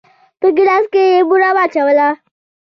[0.39, 2.09] په ګيلاس کې يې بوره واچوله.